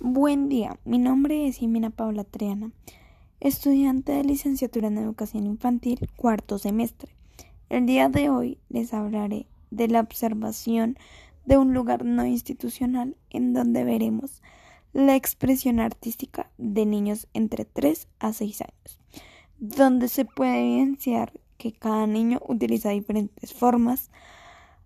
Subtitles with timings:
[0.00, 2.70] Buen día, mi nombre es Jimena Paula Triana,
[3.40, 7.16] estudiante de licenciatura en educación infantil, cuarto semestre.
[7.68, 10.96] El día de hoy les hablaré de la observación
[11.46, 14.40] de un lugar no institucional en donde veremos
[14.92, 19.00] la expresión artística de niños entre 3 a 6 años,
[19.58, 24.12] donde se puede evidenciar que cada niño utiliza diferentes formas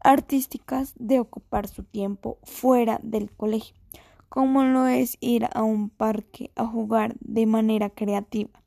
[0.01, 3.82] artísticas de ocupar su tiempo fuera del colegio
[4.33, 8.63] como lo es ir a un parque a jugar de manera creativa,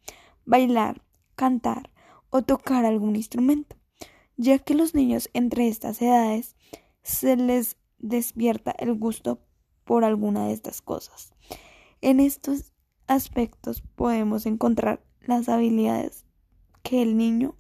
[0.45, 1.01] bailar,
[1.33, 1.89] cantar
[2.29, 3.75] o tocar algún instrumento,
[4.37, 6.55] ya que los niños entre estas edades
[7.01, 9.39] se les despierta el gusto
[9.85, 11.33] por alguna de estas cosas.
[11.99, 12.71] En estos
[13.07, 16.25] aspectos podemos encontrar las habilidades
[16.84, 17.55] que el niño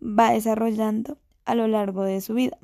[0.00, 2.56] va desarrollando a lo largo de su vida.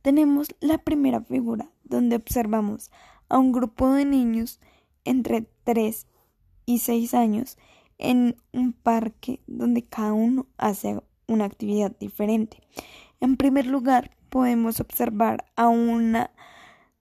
[0.00, 2.90] Tenemos la primera figura donde observamos
[3.32, 4.60] a un grupo de niños
[5.04, 6.06] entre 3
[6.66, 7.56] y 6 años
[7.96, 12.58] en un parque donde cada uno hace una actividad diferente.
[13.20, 16.30] En primer lugar, podemos observar a una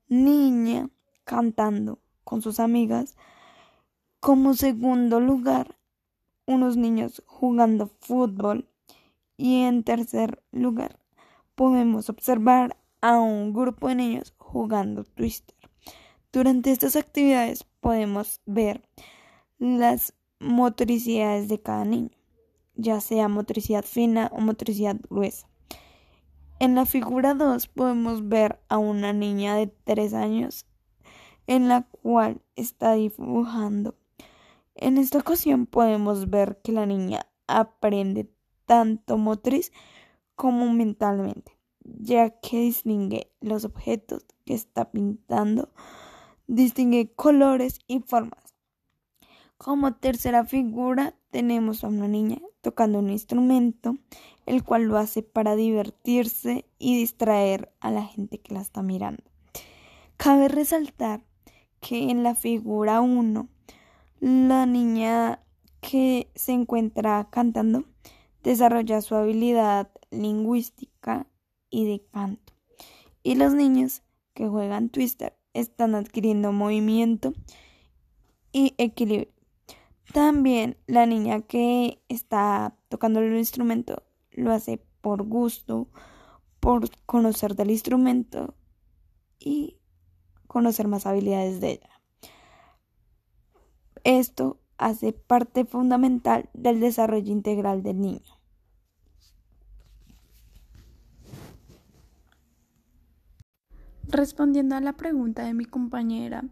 [0.08, 0.90] niña
[1.26, 3.18] cantando con sus amigas.
[4.22, 5.76] Como segundo lugar,
[6.46, 8.70] unos niños jugando fútbol.
[9.36, 10.98] Y en tercer lugar,
[11.56, 15.71] podemos observar a un grupo de niños jugando twister.
[16.34, 18.82] Durante estas actividades podemos ver
[19.60, 22.12] las motricidades de cada niño,
[22.76, 25.50] ya sea motricidad fina o motricidad gruesa.
[26.60, 30.66] En la figura 2 podemos ver a una niña de 3 años
[31.48, 33.96] en la cual está dibujando.
[34.76, 38.32] En esta ocasión podemos ver que la niña aprende
[38.66, 39.74] tanto motriz
[40.36, 45.70] como mentalmente, ya que distingue los objetos que está pintando
[46.52, 48.56] distingue colores y formas.
[49.58, 53.98] Como tercera figura tenemos a una niña tocando un instrumento,
[54.46, 59.24] el cual lo hace para divertirse y distraer a la gente que la está mirando.
[60.18, 61.24] Cabe resaltar
[61.80, 63.48] que en la figura 1,
[64.20, 65.42] la niña
[65.80, 67.86] que se encuentra cantando
[68.44, 71.28] desarrolla su habilidad lingüística
[71.70, 72.54] y de canto.
[73.24, 74.04] Y los niños
[74.34, 77.34] que juegan Twister están adquiriendo movimiento
[78.52, 79.32] y equilibrio.
[80.14, 85.88] También la niña que está tocando el instrumento lo hace por gusto,
[86.60, 88.56] por conocer del instrumento
[89.40, 89.78] y
[90.48, 91.90] conocer más habilidades de ella.
[94.04, 98.41] Esto hace parte fundamental del desarrollo integral del niño.
[104.08, 106.44] Respondiendo a la pregunta de mi compañera,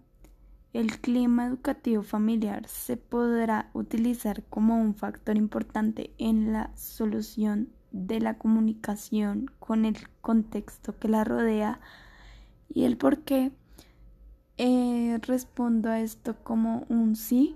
[0.71, 8.19] el clima educativo familiar se podrá utilizar como un factor importante en la solución de
[8.19, 11.79] la comunicación con el contexto que la rodea
[12.69, 13.51] y el por qué
[14.57, 17.55] eh, respondo a esto como un sí,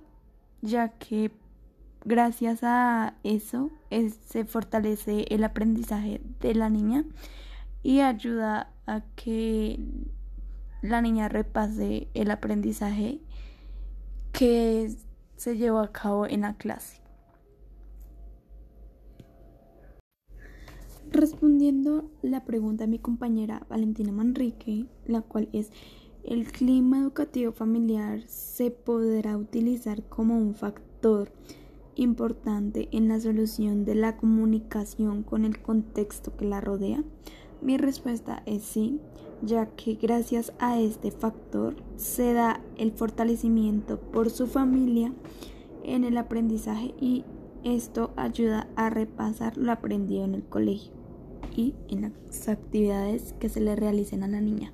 [0.61, 1.31] ya que
[2.03, 3.69] gracias a eso
[4.25, 7.05] se fortalece el aprendizaje de la niña
[7.83, 9.79] y ayuda a que
[10.81, 13.21] la niña repase el aprendizaje
[14.31, 14.93] que
[15.37, 17.01] se llevó a cabo en la clase.
[21.09, 25.71] Respondiendo la pregunta de mi compañera Valentina Manrique, la cual es
[26.23, 31.31] ¿el clima educativo familiar se podrá utilizar como un factor
[31.95, 37.03] importante en la solución de la comunicación con el contexto que la rodea?
[37.63, 38.99] Mi respuesta es sí,
[39.41, 45.13] ya que gracias a este factor se da el fortalecimiento por su familia
[45.85, 47.23] en el aprendizaje y
[47.63, 50.91] esto ayuda a repasar lo aprendido en el colegio
[51.55, 54.73] y en las actividades que se le realicen a la niña.